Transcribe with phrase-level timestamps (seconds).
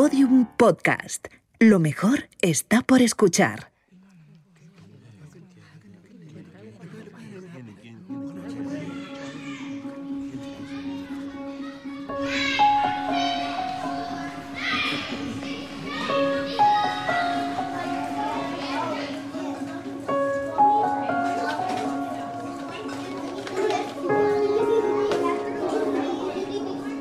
[0.00, 1.28] Podium Podcast.
[1.58, 3.70] Lo mejor está por escuchar.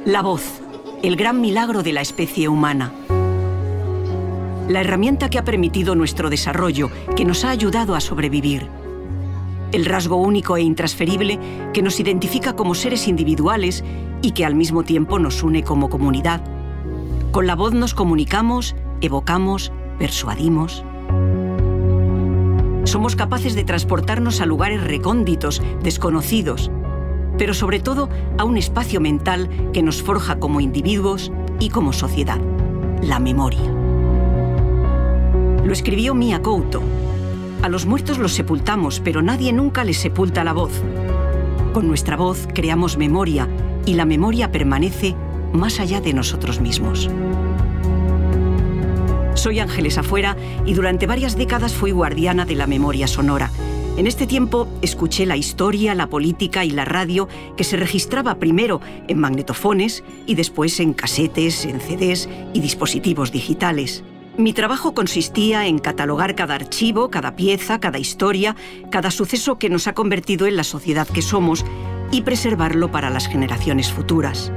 [0.04, 0.59] La voz,
[1.02, 2.92] el gran milagro de la especie humana.
[4.68, 8.68] La herramienta que ha permitido nuestro desarrollo, que nos ha ayudado a sobrevivir.
[9.71, 11.39] El rasgo único e intransferible
[11.74, 13.83] que nos identifica como seres individuales
[14.21, 16.41] y que al mismo tiempo nos une como comunidad.
[17.32, 20.83] Con la voz nos comunicamos, evocamos, persuadimos.
[22.83, 26.71] Somos capaces de transportarnos a lugares recónditos, desconocidos,
[27.39, 32.38] pero sobre todo a un espacio mental que nos forja como individuos y como sociedad,
[33.02, 33.72] la memoria.
[35.63, 36.83] Lo escribió Mia Couto.
[37.61, 40.72] A los muertos los sepultamos, pero nadie nunca les sepulta la voz.
[41.73, 43.47] Con nuestra voz creamos memoria
[43.85, 45.16] y la memoria permanece
[45.53, 47.09] más allá de nosotros mismos.
[49.35, 50.35] Soy Ángeles Afuera
[50.66, 53.50] y durante varias décadas fui guardiana de la memoria sonora
[54.00, 58.80] en este tiempo escuché la historia, la política y la radio que se registraba primero
[59.09, 64.06] en magnetofones y después en casetes, en CDs y dispositivos digitales.
[64.38, 68.56] Mi trabajo consistía en catalogar cada archivo, cada pieza, cada historia,
[68.89, 71.66] cada suceso que nos ha convertido en la sociedad que somos
[72.09, 74.53] y preservarlo para las generaciones futuras.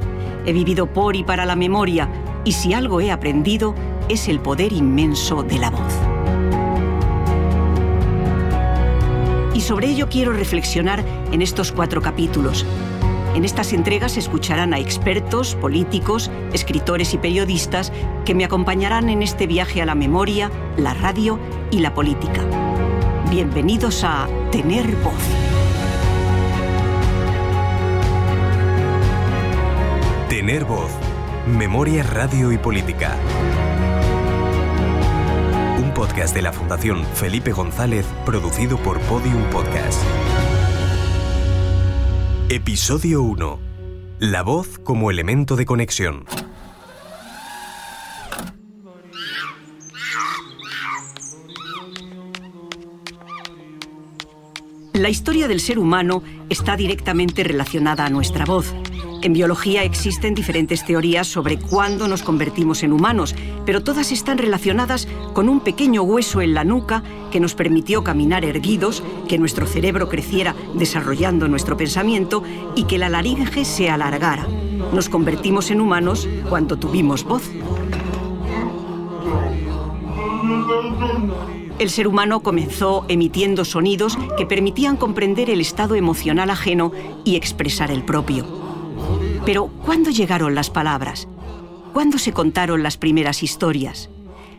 [0.47, 2.09] He vivido por y para la memoria
[2.45, 3.75] y si algo he aprendido
[4.09, 6.12] es el poder inmenso de la voz.
[9.55, 12.65] Y sobre ello quiero reflexionar en estos cuatro capítulos.
[13.35, 17.93] En estas entregas escucharán a expertos, políticos, escritores y periodistas
[18.25, 21.39] que me acompañarán en este viaje a la memoria, la radio
[21.71, 22.43] y la política.
[23.31, 25.15] Bienvenidos a Tener Voz.
[30.29, 30.91] Tener Voz.
[31.47, 33.19] Memoria, radio y política
[36.03, 40.03] podcast de la Fundación Felipe González, producido por Podium Podcast.
[42.49, 43.61] Episodio 1.
[44.19, 46.25] La voz como elemento de conexión.
[54.93, 58.75] La historia del ser humano está directamente relacionada a nuestra voz
[59.23, 63.35] en biología existen diferentes teorías sobre cuándo nos convertimos en humanos,
[63.65, 68.45] pero todas están relacionadas con un pequeño hueso en la nuca que nos permitió caminar
[68.45, 72.43] erguidos, que nuestro cerebro creciera desarrollando nuestro pensamiento
[72.75, 74.47] y que la laringe se alargara.
[74.93, 77.49] Nos convertimos en humanos cuando tuvimos voz.
[81.79, 86.93] El ser humano comenzó emitiendo sonidos que permitían comprender el estado emocional ajeno
[87.25, 88.62] y expresar el propio.
[89.45, 91.27] Pero, ¿cuándo llegaron las palabras?
[91.93, 94.09] ¿Cuándo se contaron las primeras historias?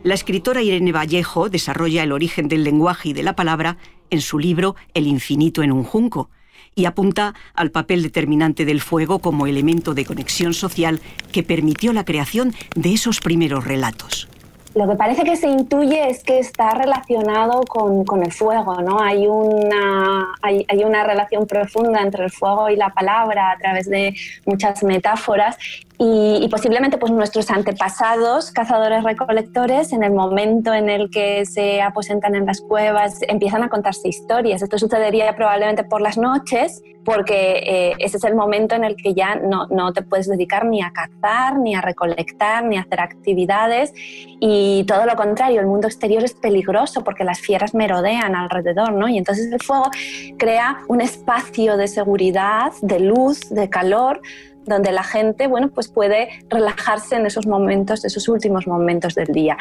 [0.04, 3.78] La escritora Irene Vallejo desarrolla el origen del lenguaje y de la palabra
[4.10, 6.30] en su libro El infinito en un junco
[6.76, 11.00] y apunta al papel determinante del fuego como elemento de conexión social
[11.32, 14.28] que permitió la creación de esos primeros relatos.
[14.76, 19.00] Lo que parece que se intuye es que está relacionado con, el fuego, ¿no?
[19.00, 23.88] Hay una, hay, hay, una relación profunda entre el fuego y la palabra a través
[23.88, 25.58] de muchas metáforas
[26.00, 32.36] y, posiblemente pues nuestros antepasados, cazadores recolectores, en el momento en el que se aposentan
[32.36, 34.62] en las cuevas, empiezan a contarse historias.
[34.62, 39.14] Esto sucedería probablemente por las noches, porque eh, ese es el momento en el que
[39.14, 43.00] ya no, no, te puedes dedicar ni a cazar, ni a recolectar, ni a hacer
[43.00, 43.94] actividades.
[43.96, 49.08] Y todo lo contrario, el mundo exterior es peligroso porque las fieras merodean alrededor, ¿no?
[49.10, 49.90] Y entonces el fuego
[50.38, 54.22] crea un espacio de seguridad, de luz, de calor,
[54.66, 59.58] donde la gente bueno, pues puede relajarse en esos momentos, esos últimos momentos del día.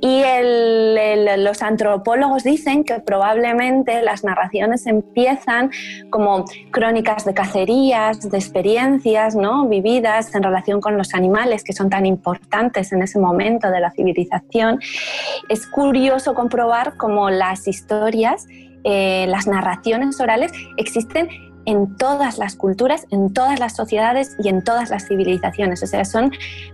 [0.00, 0.22] Y
[1.38, 5.70] los antropólogos dicen que probablemente las narraciones empiezan
[6.10, 9.66] como crónicas de cacerías, de experiencias ¿no?
[9.68, 13.90] vividas en relación con los animales que son tan importantes en ese momento de la
[13.90, 14.80] civilización.
[15.48, 18.46] Es curioso comprobar cómo las historias,
[18.84, 21.28] eh, las narraciones orales existen
[21.66, 25.82] en todas las culturas, en todas las sociedades y en todas las civilizaciones.
[25.82, 26.32] O sea, son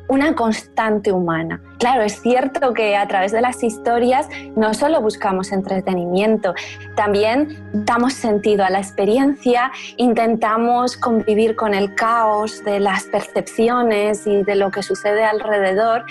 [0.09, 1.61] una constante humana.
[1.79, 6.55] Claro, es cierto que a través de las historias no solo buscamos entretenimiento,
[6.97, 14.43] también damos sentido a la experiencia, intentamos convivir con el caos de las percepciones y
[14.43, 16.05] de lo que sucede alrededor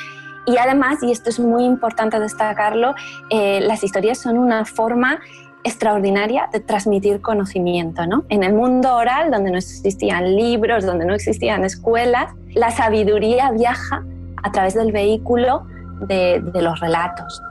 [0.45, 2.95] Y además, y esto es muy importante destacarlo,
[3.29, 5.19] eh, las historias son una forma
[5.63, 8.05] extraordinaria de transmitir conocimiento.
[8.05, 8.23] ¿no?
[8.29, 14.03] En el mundo oral, donde no existían libros, donde no existían escuelas, la sabiduría viaja
[14.41, 15.65] a través del vehículo
[16.07, 17.41] de, de los relatos.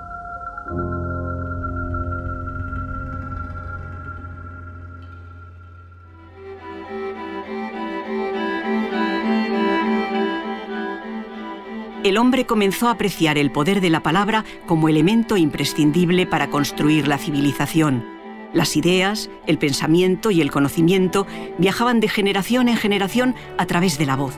[12.09, 17.09] El hombre comenzó a apreciar el poder de la palabra como elemento imprescindible para construir
[17.09, 18.05] la civilización.
[18.53, 21.27] Las ideas, el pensamiento y el conocimiento
[21.59, 24.35] viajaban de generación en generación a través de la voz.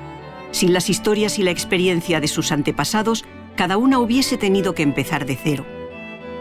[0.50, 3.24] Sin las historias y la experiencia de sus antepasados,
[3.54, 5.64] cada una hubiese tenido que empezar de cero.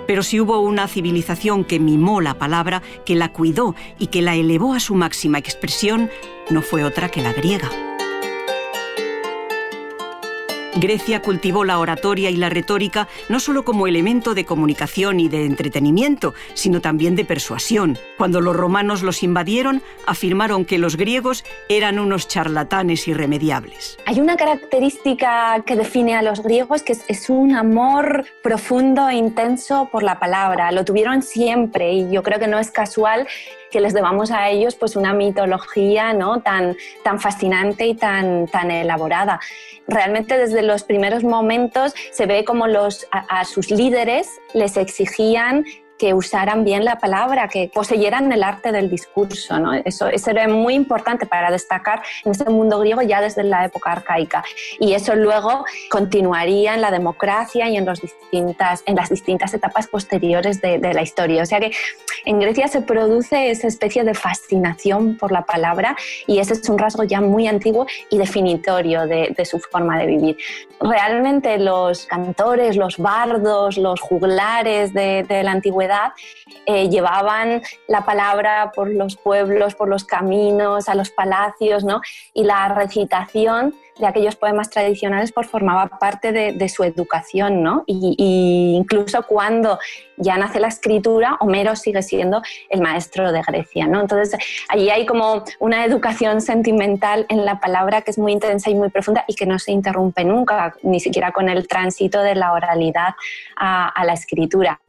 [0.08, 4.36] Pero si hubo una civilización que mimó la palabra, que la cuidó y que la
[4.36, 6.10] elevó a su máxima expresión,
[6.50, 7.89] no fue otra que la griega.
[10.76, 15.46] Grecia cultivó la oratoria y la retórica no solo como elemento de comunicación y de
[15.46, 17.98] entretenimiento, sino también de persuasión.
[18.18, 23.98] Cuando los romanos los invadieron, afirmaron que los griegos eran unos charlatanes irremediables.
[24.06, 29.90] Hay una característica que define a los griegos que es, un amor profundo e intenso
[29.92, 30.72] por la palabra.
[30.72, 33.28] Lo tuvieron siempre y yo creo que no es casual
[33.72, 36.42] que les debamos a ellos pues una mitología ¿no?
[36.42, 39.40] tan, tan fascinante y tan, tan elaborada.
[39.88, 45.66] Realmente desde los primeros momentos se ve como los, a sus líderes les exigían
[46.00, 49.60] que usaran bien la palabra, que poseyeran el arte del discurso.
[49.60, 49.74] ¿no?
[49.74, 53.92] Eso, eso era muy importante para destacar en este mundo griego ya desde la época
[53.92, 54.44] arcaica.
[54.80, 59.88] Y eso luego continuaría en la democracia y en, los distintas, en las distintas etapas
[59.88, 61.44] posteriores de, de la historia.
[61.44, 61.72] O sea que
[62.26, 65.98] en Grecia se produce esa especie de fascinación por la palabra
[66.28, 70.06] y ese es un rasgo ya muy antiguo y definitorio de, de su forma de
[70.06, 70.38] vivir.
[70.80, 75.89] Realmente los cantores, los bardos, los juglares de, de la antigüedad
[76.66, 82.02] eh, llevaban la palabra por los pueblos, por los caminos, a los palacios, ¿no?
[82.34, 87.84] Y la recitación de aquellos poemas tradicionales pues, formaba parte de, su educación, ¿no?
[87.86, 89.80] Y, incluso cuando
[90.18, 94.00] ya nace la escritura, Homero sigue siendo el maestro de Grecia, ¿no?
[94.02, 94.40] Entonces,
[94.70, 98.90] allí hay como una educación sentimental en la palabra que es muy intensa y muy
[98.90, 103.16] profunda y que no se interrumpe nunca, ni siquiera con el tránsito de la oralidad
[103.56, 104.80] a la escritura.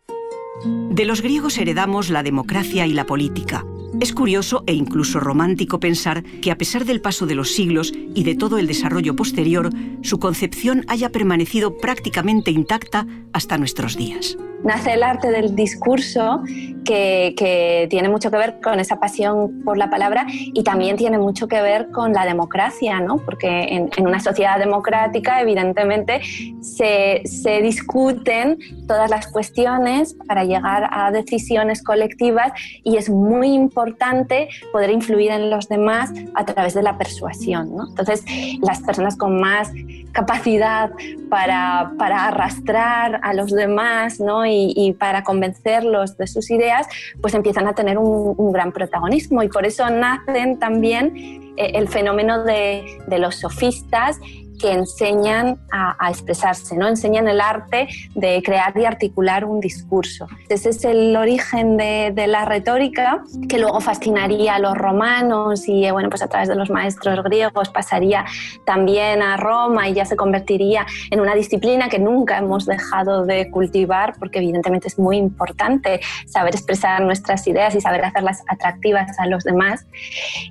[0.64, 3.64] De los griegos heredamos la democracia y la política.
[4.00, 8.24] Es curioso e incluso romántico pensar que a pesar del paso de los siglos y
[8.24, 9.70] de todo el desarrollo posterior,
[10.02, 16.42] su concepción haya permanecido prácticamente intacta hasta nuestros días nace el arte del discurso
[16.84, 21.48] que, tiene mucho que ver con esa pasión por la palabra y también tiene mucho
[21.48, 23.18] que ver con la democracia, ¿no?
[23.18, 26.20] porque en, una sociedad democrática evidentemente
[26.60, 32.52] se, se, discuten todas las cuestiones para llegar a decisiones colectivas
[32.82, 37.76] y es muy importante poder influir en los demás a través de la persuasión.
[37.76, 37.88] ¿no?
[37.88, 38.24] Entonces,
[38.62, 39.70] las personas con más
[40.12, 40.90] capacidad
[41.28, 44.44] para, para arrastrar a los demás ¿no?
[44.50, 46.86] Y, para convencerlos de sus ideas,
[47.20, 49.42] pues empiezan a tener un, gran protagonismo.
[49.42, 54.18] Y por eso nacen también eh, el fenómeno de, de los sofistas
[54.60, 56.88] que enseñan a, expresarse, ¿no?
[56.88, 60.26] enseñan el arte de crear y articular un discurso.
[60.48, 66.10] Ese es el origen de, la retórica que luego fascinaría a los romanos y bueno,
[66.10, 68.26] pues a través de los maestros griegos pasaría
[68.66, 73.50] también a Roma y ya se convertiría en una disciplina que nunca hemos dejado de
[73.50, 79.26] cultivar porque evidentemente es muy importante saber expresar nuestras ideas y saber hacerlas atractivas a
[79.26, 79.86] los demás.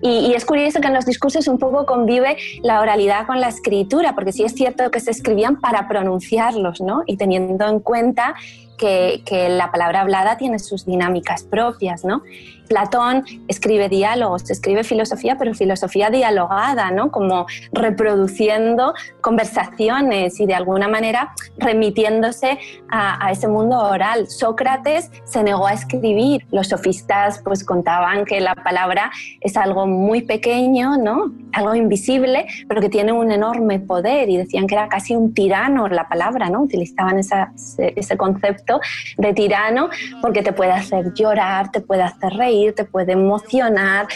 [0.02, 3.50] Y, y es curioso que en los discursos un poco convive la oralidad con la
[3.50, 7.04] escritura porque sí es cierto que se escribían para pronunciarlos, ¿no?
[7.06, 8.36] Y teniendo en cuenta
[8.78, 12.24] que, la palabra hablada tiene sus dinámicas propias, ¿no?
[12.70, 17.12] Platón escribe diálogos, escribe filosofía, pero filosofía dialogada, ¿no?
[17.12, 22.60] Como reproduciendo conversaciones y de alguna manera remitiéndose
[22.90, 24.28] a, ese mundo oral.
[24.28, 26.46] Sócrates se negó a escribir.
[26.52, 29.12] Los sofistas pues contaban que la palabra
[29.42, 31.32] es algo muy pequeño, ¿no?
[31.54, 35.88] Algo invisible, pero que tiene un enorme poder y decían que era casi un tirano
[35.88, 36.62] la palabra, ¿no?
[36.62, 38.80] Utilizaban ese concepto
[39.18, 39.90] de tirano
[40.22, 44.08] porque te puede hacer llorar, te puede hacer reír te puede emocionar,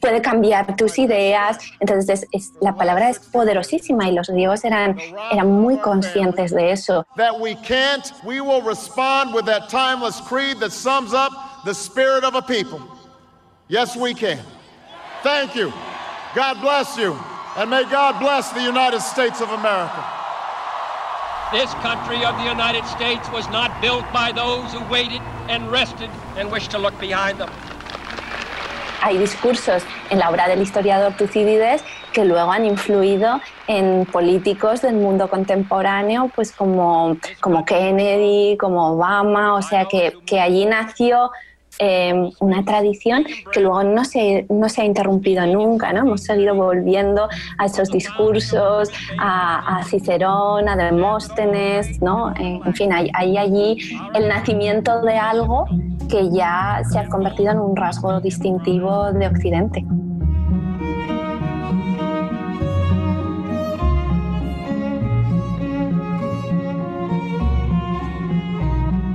[0.00, 1.58] puede cambiar tus ideas.
[1.80, 4.98] Entonces es, la palabra es poderosísima y los griegos eran,
[5.30, 7.06] eran muy conscientes de eso.
[7.16, 11.32] That we can't, we will respond with that timeless creed that sums up
[11.64, 12.80] the spirit of a people.
[13.68, 14.40] Yes, we can.
[15.22, 15.72] Thank you.
[16.34, 17.16] God bless you.
[17.56, 20.04] And may God bless the United States of America.
[21.52, 26.08] This country of the United States was not built by those who waited and rested
[26.36, 27.50] and wished to look behind them.
[29.02, 34.94] Hay discursos en la obra del historiador Tucídides que luego han influido en políticos del
[34.94, 41.32] mundo contemporáneo, pues como, como Kennedy, como Obama, o sea que, que allí nació
[41.78, 46.00] Em, una tradición que luego no se, no se ha interrumpido nunca, ¿no?
[46.00, 52.34] Hemos seguido volviendo a esos discursos, a, Cicerón, a Demóstenes, ¿no?
[52.36, 53.78] En fin, hay allí
[54.14, 55.66] el nacimiento de algo
[56.08, 59.84] que ya se ha convertido en un rasgo distintivo de Occidente.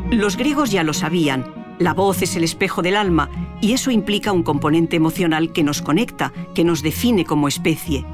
[0.09, 3.29] Los griegos ya lo sabían la voz es el espejo del alma
[3.61, 8.05] y eso implica un componente emocional que nos conecta, que nos define como especie.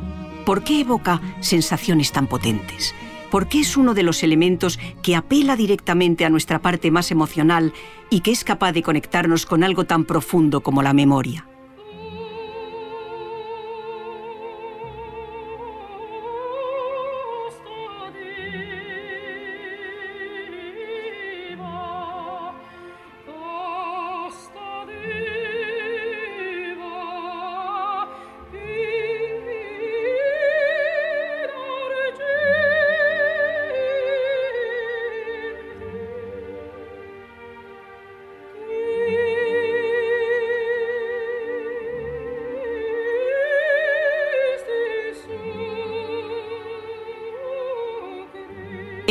[0.46, 2.94] ¿Por qué evoca sensaciones tan potentes?
[3.32, 7.74] ¿Por qué es uno de los elementos que apela directamente a nuestra parte más emocional
[8.10, 11.48] y que es capaz de conectarnos con algo tan profundo como la memoria?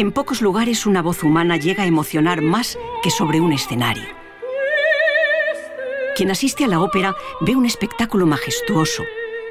[0.03, 4.03] En pocos lugares una voz humana llega a emocionar más que sobre un escenario.
[6.17, 9.05] Quien asiste a la ópera ve un espectáculo majestuoso.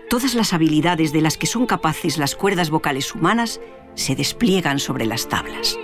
[0.10, 3.62] Todas las habilidades de las que son capaces las cuerdas vocales humanas
[3.96, 5.77] se despliegan sobre las tablas.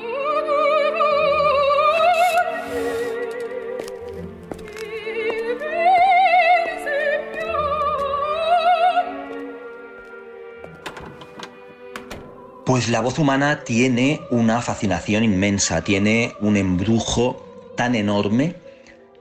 [12.78, 17.44] Pues la voz humana tiene una fascinación inmensa, tiene un embrujo
[17.76, 18.56] tan enorme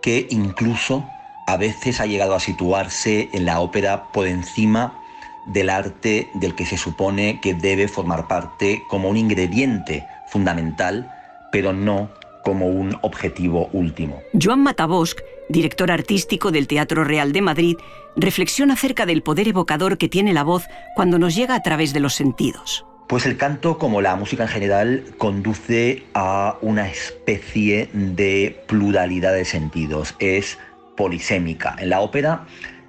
[0.03, 1.09] que incluso
[1.47, 5.01] a veces ha llegado a situarse en la ópera por encima
[5.47, 11.11] del arte del que se supone que debe formar parte como un ingrediente fundamental,
[11.51, 12.11] pero no
[12.45, 14.21] como un objetivo último.
[14.39, 17.77] Joan Matabosc, director artístico del Teatro Real de Madrid,
[18.17, 22.01] reflexiona acerca del poder evocador que tiene la voz cuando nos llega a través de
[22.01, 22.85] los sentidos.
[23.09, 29.45] Pues el canto, como la música en general, conduce a una especie de pluralidad de
[29.45, 30.17] sentidos.
[30.19, 30.59] Es
[30.97, 31.77] polisémica.
[31.79, 32.47] En la ópera,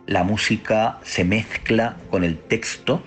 [0.08, 3.04] la música se mezcla con el texto,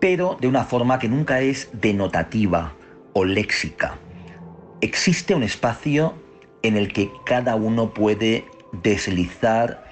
[0.00, 2.72] pero de una forma que nunca es denotativa
[3.12, 3.98] o léxica.
[4.80, 6.14] Existe un espacio
[6.62, 8.46] en el que cada uno puede
[8.82, 9.84] deslizar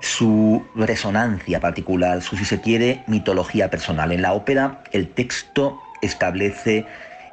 [0.00, 4.10] su resonancia particular, su, si se quiere, mitología personal.
[4.10, 6.84] En la ópera el texto establece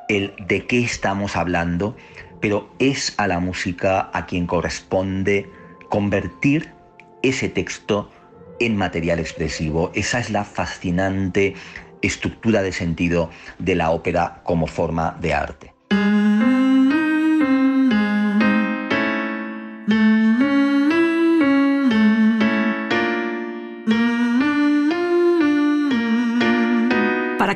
[0.07, 1.97] el de qué estamos hablando,
[2.39, 5.51] pero es a la música a quien corresponde
[5.89, 6.73] convertir
[7.21, 8.09] ese texto
[8.59, 9.91] en material expresivo.
[9.93, 11.55] Esa es la fascinante
[12.01, 15.78] estructura de sentido de la ópera como forma de arte.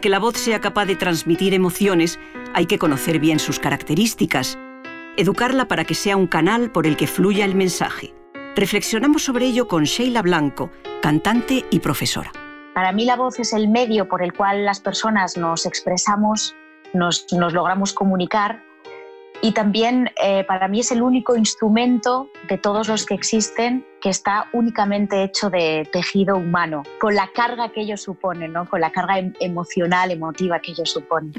[0.04, 2.20] Que la voz sea capaz de transmitir emociones,
[2.54, 4.60] hay que conocer bien sus características,
[5.16, 8.14] educarla para que sea un canal por el que fluya el mensaje.
[8.54, 12.34] Reflexionamos sobre ello con Sheila Blanco, cantante y profesora.
[12.74, 16.54] Para mí la voz es el medio por el cual las personas nos expresamos,
[16.94, 18.62] nos, logramos comunicar
[19.44, 24.08] y también eh, para mí es el único instrumento de todos los que existen que
[24.08, 28.70] está únicamente hecho de tejido humano, con la carga que ellos suponen, ¿no?
[28.70, 31.34] con la carga em, emocional, emotiva que ellos suponen.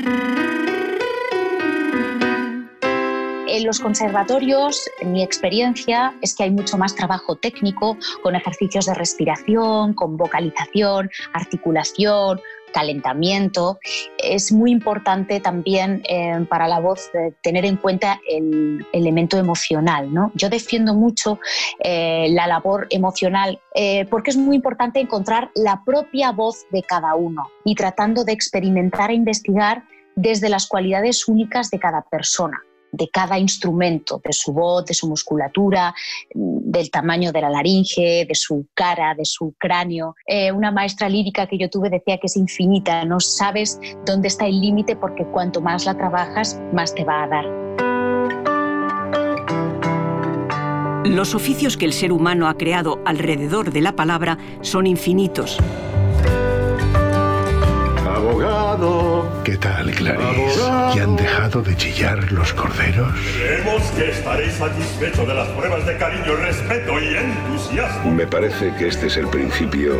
[3.46, 8.94] En los conservatorios, mi experiencia, es que hay mucho más trabajo técnico, con ejercicios de
[8.94, 12.38] respiración, con vocalización, articulación,
[12.74, 13.78] calentamiento.
[14.18, 20.12] Es muy importante también eh, para la voz tener en cuenta el elemento emocional.
[20.12, 20.32] ¿no?
[20.34, 21.38] Yo defiendo mucho
[21.78, 27.14] eh, la labor emocional eh, porque es muy importante encontrar la propia voz de cada
[27.14, 29.84] uno y tratando de experimentar e investigar
[30.16, 32.60] desde las cualidades únicas de cada persona
[32.96, 35.94] de cada instrumento, de su voz, de su musculatura,
[36.74, 40.14] del tamaño de la laringe, de su cara, de su cráneo.
[40.26, 44.46] Eh, una maestra lírica que yo tuve decía que es infinita, no sabes dónde está
[44.46, 47.44] el límite porque cuanto más la trabajas, más te va a dar.
[51.06, 55.58] Los oficios que el ser humano ha creado alrededor de la palabra son infinitos.
[58.04, 59.23] Abogado.
[59.44, 60.58] ¿Qué tal, Clarice?
[60.94, 63.12] ¿Ya han dejado de chillar los corderos?
[63.36, 68.10] Creemos que estaréis satisfecho de las pruebas de cariño, respeto y entusiasmo.
[68.10, 69.96] Me parece que este es el principio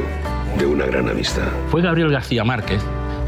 [0.59, 1.49] de una gran amistad.
[1.71, 2.81] Fue Gabriel García Márquez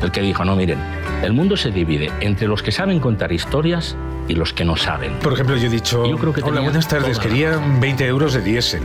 [0.02, 0.78] el que dijo, no, miren,
[1.22, 3.96] el mundo se divide entre los que saben contar historias
[4.28, 5.18] y los que no saben.
[5.20, 8.42] Por ejemplo, yo he dicho, Yo creo que hola, buenas tardes, quería 20 euros de
[8.42, 8.82] diésel.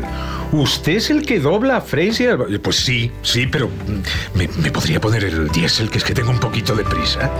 [0.51, 2.59] ¿Usted es el que dobla a Fraser?
[2.61, 6.31] Pues sí, sí, pero mm, ¿me, me podría poner el diésel, que es que tengo
[6.31, 7.31] un poquito de prisa?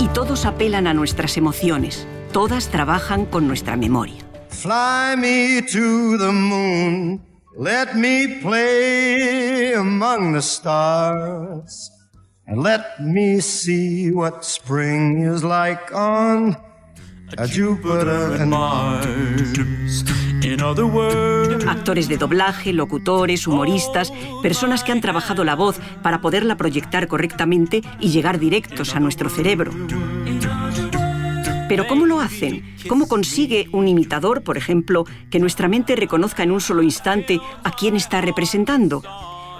[0.00, 2.06] Y todos apelan a nuestras emociones.
[2.32, 4.22] Todas trabajan con nuestra memoria.
[4.48, 7.20] Fly me to the moon.
[7.58, 11.91] Let me play among the stars.
[12.52, 16.54] And let me see what spring is like on
[17.38, 20.04] a Jupiter and Mars.
[20.44, 26.20] In other words, Actores de doblaje, locutores, humoristas, personas que han trabajado la voz para
[26.20, 29.72] poderla proyectar correctamente y llegar directos a nuestro cerebro.
[31.70, 32.76] Pero ¿cómo lo hacen?
[32.86, 37.70] ¿Cómo consigue un imitador, por ejemplo, que nuestra mente reconozca en un solo instante a
[37.70, 39.02] quién está representando?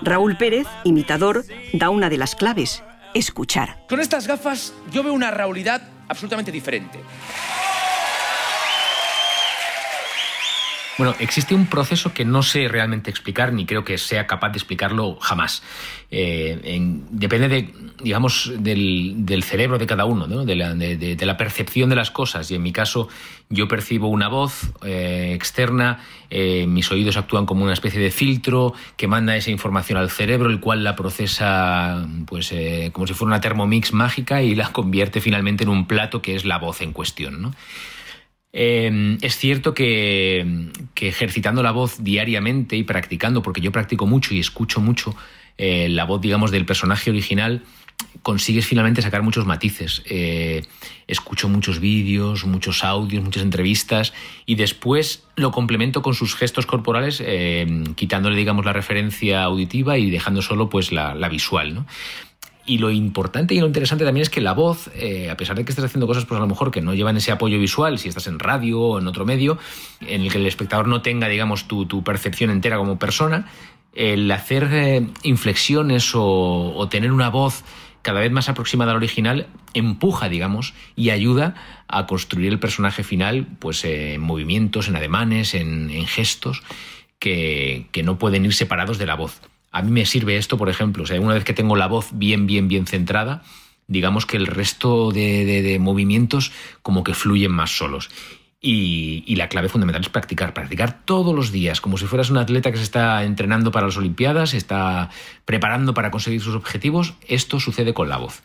[0.04, 2.82] Raúl Pérez, imitador, da una de las claves,
[3.14, 3.84] escuchar.
[3.88, 6.98] Con estas gafas yo veo una raulidad absolutamente diferente.
[10.98, 14.58] Bueno, existe un proceso que no sé realmente explicar, ni creo que sea capaz de
[14.58, 15.62] explicarlo jamás.
[16.10, 20.44] Eh, en- depende de, digamos, del, cerebro de cada uno, ¿no?
[20.44, 22.50] de, la, de- la percepción de las cosas.
[22.50, 23.08] Y en mi caso,
[23.48, 28.74] yo percibo una voz eh, externa, eh, mis oídos actúan como una especie de filtro
[28.98, 32.52] que manda esa información al cerebro, el cual la procesa, pues,
[32.92, 36.44] como si fuera una Thermomix mágica y la convierte finalmente en un plato que es
[36.44, 37.54] la voz en cuestión, ¿no?
[38.52, 44.34] Eh, es cierto que, que ejercitando la voz diariamente y practicando, porque yo practico mucho
[44.34, 45.16] y escucho mucho
[45.58, 47.62] eh, la voz, digamos, del personaje original,
[48.22, 50.02] consigues finalmente sacar muchos matices.
[50.06, 50.64] Eh,
[51.06, 54.12] escucho muchos vídeos, muchos audios, muchas entrevistas
[54.46, 60.10] y después lo complemento con sus gestos corporales, eh, quitándole, digamos, la referencia auditiva y
[60.10, 61.86] dejando solo pues la, la visual, ¿no?
[62.64, 65.64] Y lo importante y lo interesante también es que la voz, eh, a pesar de
[65.64, 68.08] que estés haciendo cosas, pues a lo mejor que no llevan ese apoyo visual, si
[68.08, 69.58] estás en radio o en otro medio,
[70.00, 73.48] en el que el espectador no tenga, digamos, tu, percepción entera como persona,
[73.94, 77.64] el hacer eh, inflexiones o, tener una voz
[78.02, 81.54] cada vez más aproximada al original empuja, digamos, y ayuda
[81.88, 86.62] a construir el personaje final, pues en movimientos, en ademanes, en, en gestos,
[87.18, 89.40] que no pueden ir separados de la voz.
[89.72, 92.10] A mí me sirve esto, por ejemplo, o sea, una vez que tengo la voz
[92.12, 93.42] bien, bien, bien centrada,
[93.86, 98.10] digamos que el resto de, movimientos como que fluyen más solos.
[98.60, 102.36] Y, y la clave fundamental es practicar, practicar todos los días, como si fueras un
[102.36, 105.10] atleta que se está entrenando para las Olimpiadas, se está
[105.44, 107.14] preparando para conseguir sus objetivos.
[107.26, 108.42] Esto sucede con la voz.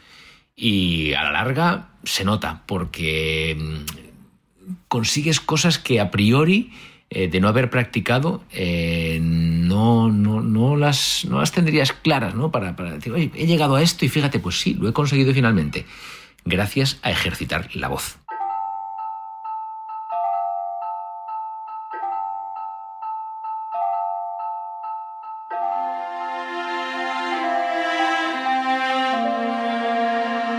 [0.55, 6.71] Y a la larga se nota, porque mm, consigues cosas que a priori,
[7.09, 12.51] eh, de no haber practicado, eh, no, no, no, las, no las tendrías claras, ¿no?
[12.51, 15.33] Para, para decir, oye, he llegado a esto y fíjate, pues sí, lo he conseguido
[15.33, 15.85] finalmente,
[16.43, 18.17] gracias a ejercitar la voz.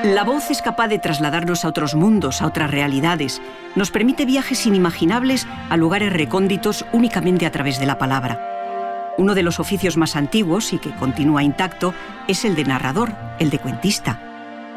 [0.05, 3.43] La voz es capaz de trasladarnos a otros mundos, a otras realidades.
[3.75, 9.15] Nos permite viajes inimaginables a lugares recónditos únicamente a través de la palabra.
[9.19, 11.95] Uno de los oficios más antiguos y que continúa intacto
[12.29, 14.21] es el de narrador, el de cuentista.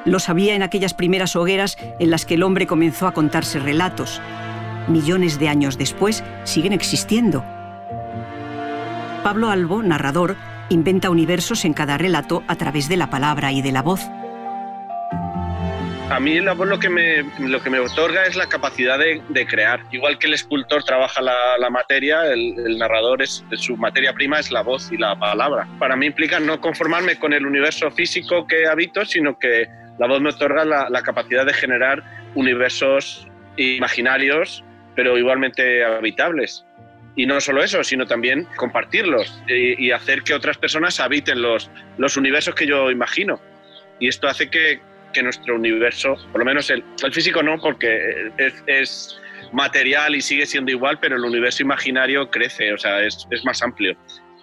[0.06, 4.20] Lo sabía en aquellas primeras hogueras en las que el hombre comenzó a contarse relatos.
[4.88, 7.46] Millones de años después siguen existiendo.
[9.24, 10.36] Pablo Albo, narrador,
[10.70, 14.02] inventa universos en cada relato a través de la palabra y de la voz.
[16.22, 19.82] Mí la lo que me, lo que me otorga es la capacidad de, de crear.
[19.92, 24.40] Igual que el escultor trabaja la, la materia, el, el narrador es su materia prima
[24.40, 25.68] es la voz y la palabra.
[25.80, 30.22] Para mí implica no conformarme con el universo físico que habito, sino que la voz
[30.22, 32.04] me otorga la, la capacidad de generar
[32.36, 34.64] universos imaginarios,
[34.96, 36.68] pero igualmente habitables.
[37.16, 41.72] Y no solo eso, sino también compartirlos y, y hacer que otras personas habiten los,
[41.98, 43.42] los universos que yo imagino.
[44.00, 44.82] Y esto hace que,
[45.12, 49.22] que nuestro universo, por lo menos el, el físico no, porque es, es
[49.52, 53.62] material y sigue siendo igual, pero el universo imaginario crece, o sea, es, es más
[53.62, 53.96] amplio.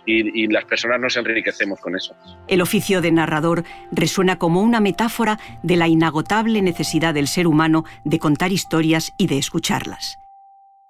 [0.07, 2.17] Y, y, las personas nos enriquecemos con eso.
[2.47, 7.85] El oficio de narrador resuena como una metáfora de la inagotable necesidad del ser humano
[8.05, 10.19] de contar historias y de escucharlas.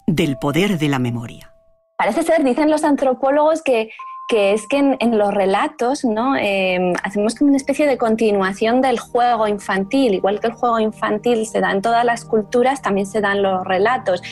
[0.06, 1.52] Del poder de la memoria.
[1.96, 3.90] Parece ser, dicen los antropólogos, que
[4.28, 6.36] que es que en, los relatos ¿no?
[6.36, 11.46] Em, hacemos como una especie de continuación del juego infantil, igual que el juego infantil
[11.46, 14.22] se da en todas las culturas, también se dan los relatos.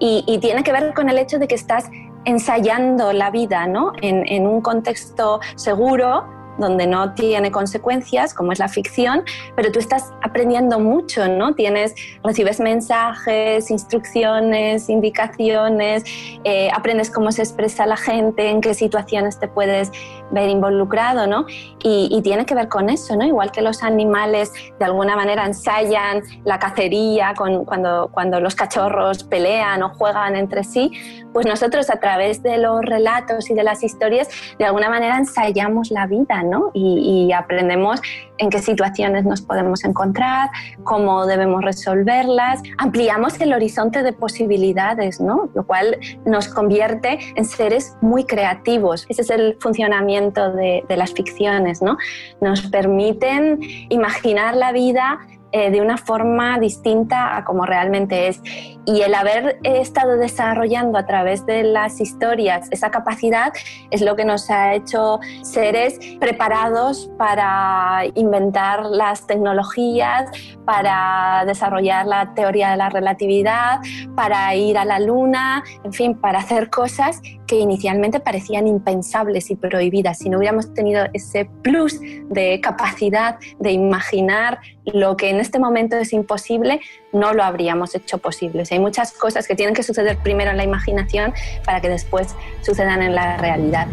[0.00, 1.88] Y, tiene que ver con el hecho de que estás
[2.24, 3.92] ensayando la vida ¿no?
[4.02, 6.24] en, en un contexto seguro,
[6.58, 9.24] donde no tiene consecuencias, como es la ficción,
[9.56, 11.54] pero tú estás aprendiendo mucho, ¿no?
[11.54, 16.04] Tienes, recibes mensajes, instrucciones, indicaciones,
[16.44, 19.90] eh, aprendes cómo se expresa la gente, en qué situaciones te puedes
[20.30, 21.46] ver involucrado, ¿no?
[21.82, 23.24] Y, tiene que ver con eso, ¿no?
[23.24, 29.82] Igual que los animales de alguna manera ensayan la cacería cuando, cuando los cachorros pelean
[29.82, 30.90] o juegan entre sí,
[31.34, 35.90] pues nosotros a través de los relatos y de las historias, de alguna manera ensayamos
[35.90, 36.24] la vida,
[36.72, 38.00] y, aprendemos
[38.38, 40.50] en qué situaciones nos podemos encontrar,
[40.84, 45.48] cómo debemos resolverlas, ampliamos el horizonte de posibilidades, ¿no?
[45.54, 49.06] Lo cual nos convierte en seres muy creativos.
[49.08, 51.96] Ese es el funcionamiento de, de las ficciones, ¿no?
[52.40, 53.58] Nos permiten
[53.90, 55.20] imaginar la vida
[55.56, 58.40] eh, de una forma distinta a como realmente es.
[58.86, 63.52] Y el haber estado desarrollando a través de las historias esa capacidad
[63.92, 70.28] es lo que nos ha hecho seres preparados para inventar las tecnologías,
[70.64, 73.78] para desarrollar la teoría de la relatividad,
[74.16, 79.54] para ir a la luna, en fin, para hacer cosas que inicialmente parecían impensables y
[79.54, 80.18] prohibidas.
[80.18, 85.96] Si no hubiéramos tenido ese plus de capacidad de imaginar lo que en este momento
[85.96, 86.80] es imposible,
[87.12, 88.64] no lo habríamos hecho posible.
[88.70, 91.32] hay muchas cosas que tienen que suceder primero en la imaginación
[91.64, 93.86] para que después sucedan en la realidad.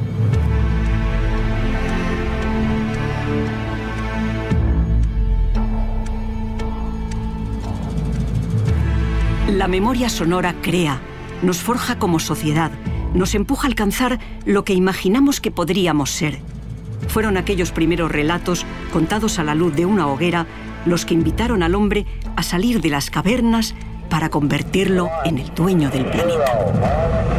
[9.49, 11.01] La memoria sonora crea,
[11.41, 12.71] nos forja como sociedad,
[13.13, 16.39] nos empuja a alcanzar lo que imaginamos que podríamos ser.
[17.07, 20.45] Fueron aquellos primeros relatos, contados a la luz de una hoguera,
[20.85, 23.75] los que invitaron al hombre a salir de las cavernas
[24.09, 27.30] para convertirlo en el dueño del planeta.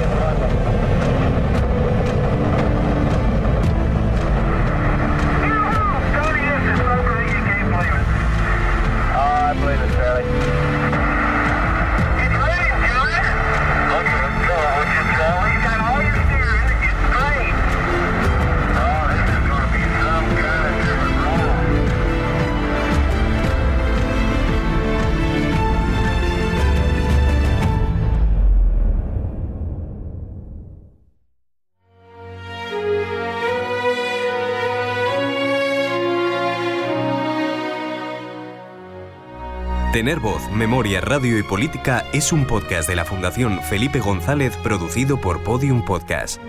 [39.93, 45.21] Tener voz, memoria, radio y política es un podcast de la Fundación Felipe González producido
[45.21, 46.41] por Podium Podcast.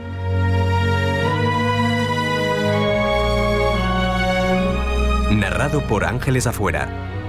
[5.30, 6.88] Narrado por Ángeles Afuera.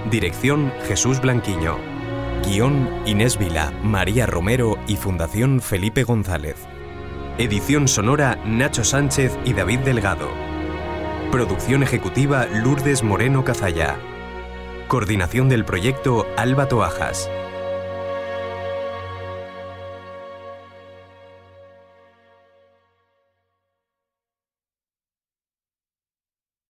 [0.09, 1.79] Dirección Jesús Blanquiño.
[2.46, 6.55] Guión Inés Vila, María Romero y Fundación Felipe González.
[7.38, 10.29] Edición sonora Nacho Sánchez y David Delgado.
[11.33, 13.98] Producción ejecutiva Lourdes Moreno Cazalla.
[14.88, 17.30] Coordinación del proyecto Alba Toajas.